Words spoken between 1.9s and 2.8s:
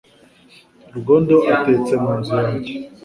mu nzu yanjye